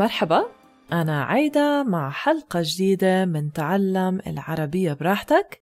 [0.00, 0.46] مرحبا.
[0.92, 5.62] أنا عايدة مع حلقة جديدة من تعلم العربية براحتك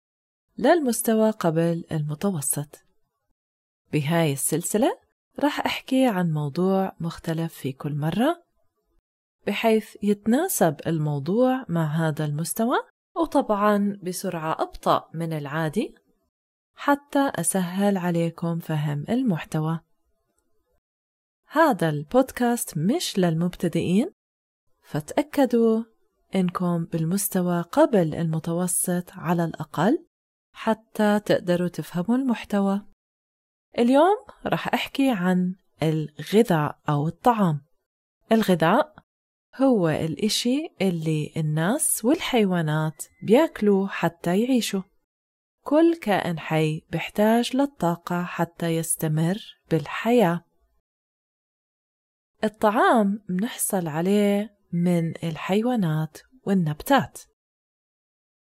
[0.58, 2.84] للمستوى قبل المتوسط.
[3.94, 5.00] بهاي السلسلة
[5.40, 8.44] راح أحكي عن موضوع مختلف في كل مرة
[9.48, 12.78] بحيث يتناسب الموضوع مع هذا المستوى
[13.16, 15.96] وطبعا بسرعة أبطأ من العادي
[16.76, 19.80] حتى أسهل عليكم فهم المحتوى.
[21.48, 24.21] هذا البودكاست مش للمبتدئين
[24.92, 25.84] فتأكدوا
[26.36, 30.06] إنكم بالمستوى قبل المتوسط على الأقل
[30.54, 32.82] حتى تقدروا تفهموا المحتوى.
[33.80, 37.66] اليوم رح أحكي عن الغذاء أو الطعام.
[38.32, 38.96] الغذاء
[39.62, 44.84] هو الإشي اللي الناس والحيوانات بياكلوه حتى يعيشوا.
[45.66, 49.38] كل كائن حي بيحتاج للطاقة حتى يستمر
[49.70, 50.46] بالحياة.
[52.44, 57.22] الطعام منحصل عليه من الحيوانات والنباتات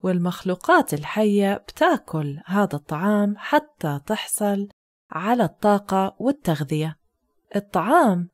[0.03, 4.69] والمخلوقات الحية بتاكل هذا الطعام حتى تحصل
[5.11, 6.99] على الطاقة والتغذية.
[7.55, 8.29] الطعام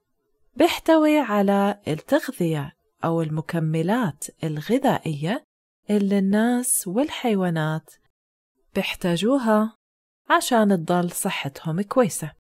[0.56, 5.44] بيحتوي على التغذية أو المكملات الغذائية
[5.89, 7.94] اللي الناس والحيوانات
[8.75, 9.78] بيحتاجوها
[10.30, 12.31] عشان تضل صحتهم كويسة.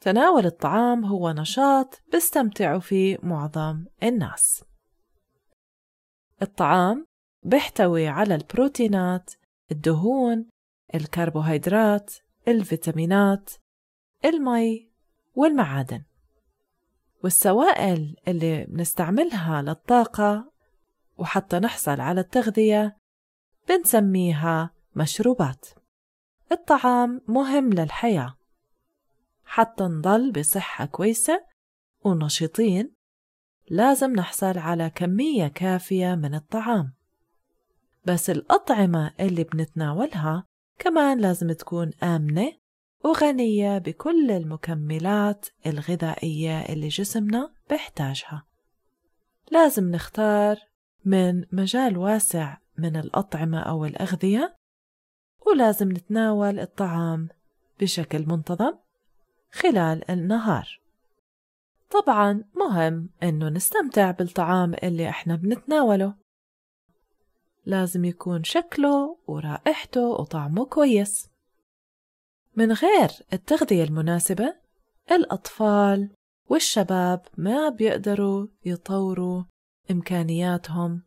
[0.00, 4.64] تناول الطعام هو نشاط بيستمتعوا فيه معظم الناس.
[6.42, 7.06] الطعام
[7.42, 9.30] بيحتوي على البروتينات
[9.72, 10.46] الدهون
[10.94, 12.14] الكربوهيدرات
[12.48, 13.50] الفيتامينات
[14.24, 14.90] المي
[15.34, 16.02] والمعادن.
[17.24, 20.52] والسوائل اللي بنستعملها للطاقة
[21.18, 22.96] وحتى نحصل على التغذية
[23.68, 25.66] بنسميها مشروبات.
[26.52, 28.39] الطعام مهم للحياة.
[29.52, 31.44] حتى نضل بصحة كويسة
[32.04, 32.94] ونشيطين.
[33.70, 36.94] لازم نحصل على كمية كافية من الطعام.
[38.04, 40.46] بس الأطعمة اللي بنتناولها
[40.78, 42.52] كمان لازم تكون آمنة
[43.04, 48.46] وغنية بكل المكملات الغذائية اللي جسمنا بيحتاجها.
[49.50, 50.56] لازم نختار
[51.04, 54.56] من مجال واسع من الأطعمة أو الأغذية
[55.46, 57.28] ولازم نتناول الطعام
[57.80, 58.89] بشكل منتظم.
[59.52, 60.80] خلال النهار.
[61.90, 66.14] طبعا مهم إنه نستمتع بالطعام اللي إحنا بنتناوله.
[67.66, 71.30] لازم يكون شكله ورائحته وطعمه كويس.
[72.56, 74.54] من غير التغذية المناسبة
[75.12, 76.10] الأطفال
[76.48, 79.44] والشباب ما بيقدروا يطوروا
[79.90, 81.02] إمكانياتهم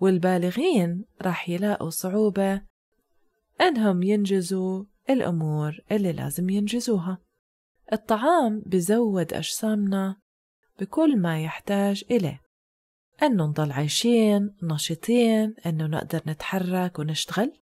[0.00, 2.62] والبالغين راح يلاقوا صعوبة
[3.60, 7.23] إنهم ينجزوا الأمور اللي لازم ينجزوها.
[7.92, 10.16] الطعام بزود أجسامنا
[10.80, 12.40] بكل ما يحتاج إليه.
[13.22, 17.60] إنه نضل عايشين نشيطين إنه نقدر نتحرك ونشتغل.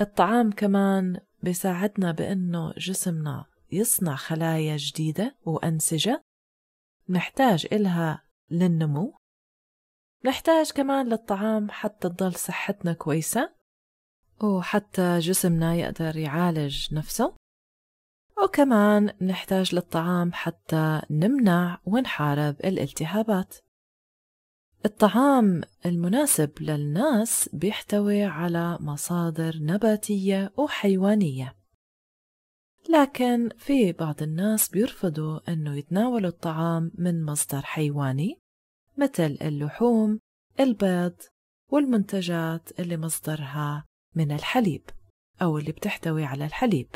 [0.00, 6.22] الطعام كمان بيساعدنا بإنه جسمنا يصنع خلايا جديدة وأنسجة
[7.08, 9.18] نحتاج إلها للنمو.
[10.24, 13.54] نحتاج كمان للطعام حتى تضل صحتنا كويسة
[14.42, 17.41] وحتى جسمنا يقدر يعالج نفسه.
[18.42, 23.56] وكمان نحتاج للطعام حتى نمنع ونحارب الالتهابات.
[24.84, 31.56] الطعام المناسب للناس بيحتوي على مصادر نباتية وحيوانية.
[32.90, 38.40] لكن في بعض الناس بيرفضوا أنه يتناولوا الطعام من مصدر حيواني
[38.96, 40.18] مثل اللحوم
[40.60, 41.16] البيض
[41.68, 44.90] والمنتجات اللي مصدرها من الحليب
[45.42, 46.88] أو اللي بتحتوي على الحليب.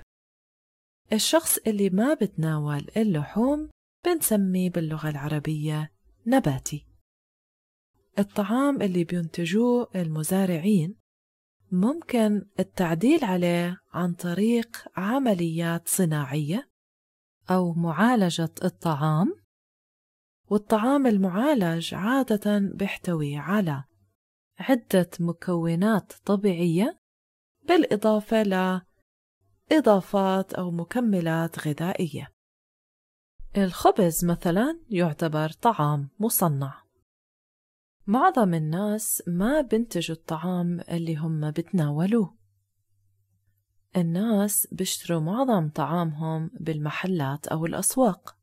[1.12, 3.70] الشخص اللي ما بتناول اللحوم
[4.04, 5.92] بنسميه باللغة العربية
[6.26, 6.86] نباتي.
[8.18, 10.94] الطعام اللي بينتجوه المزارعين
[11.72, 16.70] ممكن التعديل عليه عن طريق عمليات صناعية
[17.50, 19.34] أو معالجة الطعام
[20.50, 23.84] والطعام المعالج عادة بيحتوي على
[24.58, 26.98] عدة مكونات طبيعية
[27.68, 28.42] بالإضافة
[29.70, 32.32] لإضافات أو مكملات غذائية.
[33.56, 36.82] الخبز مثلا يعتبر طعام مصنع.
[38.06, 42.36] معظم الناس ما بنتجوا الطعام اللي هم بتناولوه.
[43.96, 48.36] الناس بيشتروا معظم طعامهم بالمحلات أو الأسواق.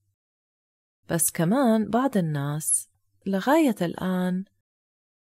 [1.10, 2.90] بس كمان بعض الناس
[3.26, 4.46] لغاية الآن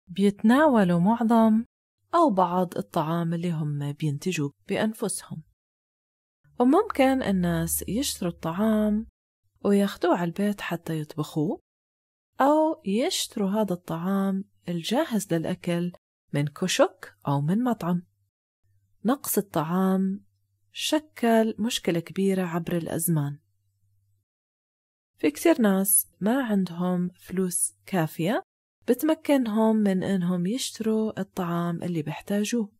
[0.08, 1.64] بيتناولوا معظم
[2.14, 5.42] أو بعض الطعام اللي هم بينتجوه بأنفسهم.
[6.62, 9.06] وممكن الناس يشتروا الطعام
[9.64, 11.60] وياخدوه على البيت حتى يطبخوه
[12.40, 15.92] أو يشتروا هذا الطعام الجاهز للأكل
[16.32, 18.02] من كشك أو من مطعم.
[19.04, 20.24] نقص الطعام
[20.72, 23.38] شكل مشكلة كبيرة عبر الأزمان.
[25.18, 28.42] في كتير ناس ما عندهم فلوس كافية
[28.88, 32.72] بتمكنهم من إنهم يشتروا الطعام اللي بيحتاجوه.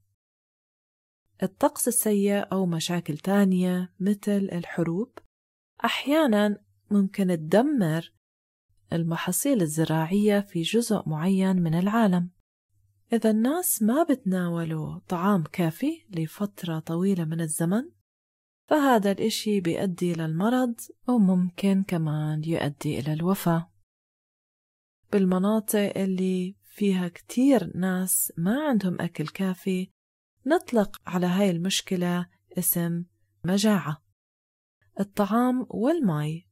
[1.42, 5.18] الطقس السيء أو مشاكل تانية مثل الحروب
[5.84, 6.58] أحيانا
[6.90, 8.12] ممكن تدمر
[8.92, 12.30] المحاصيل الزراعية في جزء معين من العالم.
[13.12, 17.90] إذا الناس ما بتناولوا طعام كافي لفترة طويلة من الزمن
[18.70, 20.74] فهذا الإشي بيؤدي للمرض
[21.08, 23.72] وممكن كمان يؤدي إلى الوفاة.
[25.12, 29.91] بالمناطق اللي فيها كتير ناس ما عندهم أكل كافي
[30.46, 32.26] نطلق على هاي المشكلة
[32.58, 33.04] اسم
[33.44, 34.02] مجاعة.
[35.00, 36.42] الطعام والماء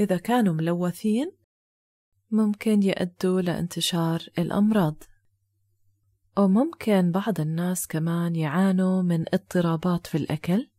[0.00, 1.32] إذا كانوا ملوثين
[2.30, 5.02] ممكن يؤدوا لانتشار الأمراض.
[6.38, 10.70] وممكن بعض الناس كمان يعانوا من اضطرابات في الأكل.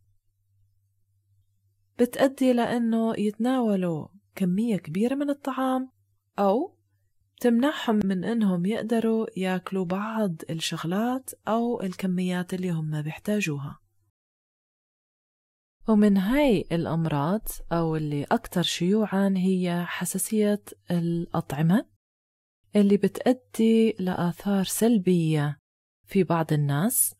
[1.98, 5.90] بتأدي لأنه يتناولوا كمية كبيرة من الطعام
[6.38, 6.73] أو
[7.40, 13.80] تمنعهم من إنهم يقدروا ياكلوا بعض الشغلات أو الكميات اللي هم بيحتاجوها.
[15.88, 21.86] ومن هاي الأمراض أو اللي أكثر شيوعا هي حساسية الأطعمة
[22.76, 25.58] اللي بتأدي لآثار سلبية
[26.06, 27.14] في بعض الناس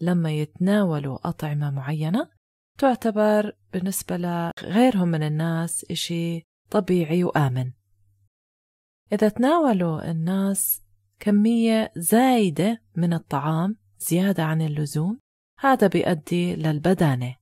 [0.00, 2.30] لما يتناولوا أطعمة معينة
[2.78, 7.72] تعتبر بالنسبة لغيرهم من الناس إشي طبيعي وآمن.
[9.12, 10.82] إذا تناولوا الناس
[11.20, 15.20] كمية زايدة من الطعام زيادة عن اللزوم.
[15.58, 17.36] هذا بيؤدي للبدانة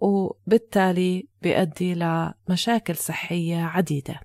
[0.00, 4.20] وبالتالي بيؤدي لمشاكل صحية عديدة.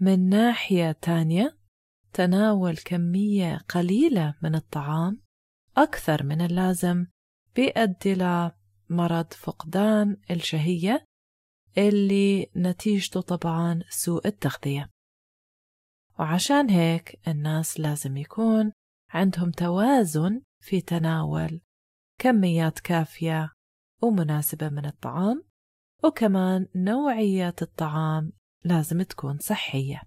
[0.00, 1.58] من ناحية تانية
[2.12, 5.20] تناول كمية قليلة من الطعام
[5.76, 7.06] أكثر من اللازم
[7.56, 11.04] بيؤدي لمرض فقدان الشهية
[11.78, 14.95] اللي نتيجته طبعا سوء التغذية.
[16.18, 18.72] وعشان هيك الناس لازم يكون
[19.10, 21.60] عندهم توازن في تناول
[22.20, 23.52] كميات كافية
[24.02, 25.44] ومناسبة من الطعام
[26.04, 28.32] وكمان نوعية الطعام
[28.64, 30.02] لازم تكون صحية.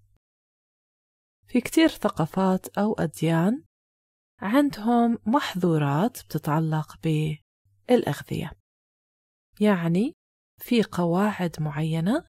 [1.48, 3.64] في كتير ثقافات أو أديان
[4.40, 8.52] عندهم محظورات بتتعلق بالأغذية.
[9.62, 10.14] يعني
[10.62, 12.26] في قواعد معينة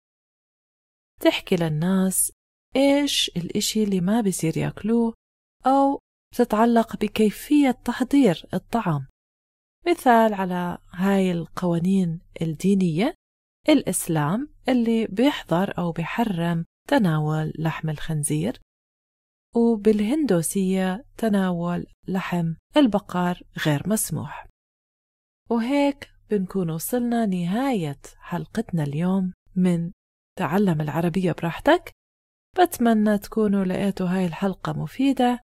[1.21, 2.33] تحكي للناس
[2.77, 5.15] إيش الإشي اللي ما بيصير ياكلوه
[5.67, 5.99] أو
[6.35, 9.07] بتتعلق بكيفية تحضير الطعام؟
[9.87, 13.15] مثال على هاي القوانين الدينية
[13.69, 18.61] الإسلام اللي بيحظر أو بيحرم تناول لحم الخنزير
[19.57, 24.47] وبالهندوسية تناول لحم البقر غير مسموح.
[25.51, 29.91] وهيك بنكون وصلنا نهاية حلقتنا اليوم من
[30.39, 31.93] تعلم العربية براحتك.
[32.59, 35.41] بتمنى تكونوا لقيتوا هاي الحلقة مفيدة.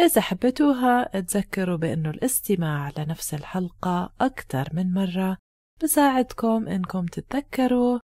[0.00, 5.38] إذا حبيتوها تذكروا بأنه الاستماع لنفس الحلقة أكثر من مرة.
[5.82, 7.98] بساعدكم إنكم تتذكروا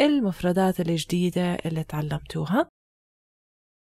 [0.00, 2.68] المفردات الجديدة اللي تعلمتوها.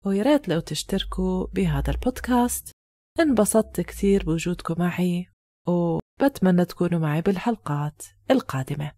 [0.07, 2.73] وياريت لو تشتركوا بهذا البودكاست.
[3.21, 5.27] انبسطت كثير بوجودكم معي
[5.69, 8.93] وبتمنى تكونوا معي بالحلقات القادمة.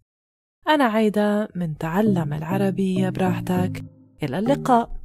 [0.67, 4.02] أنا عايدة من تعلم العربية براحتك.
[4.23, 5.02] إلى اللقاء.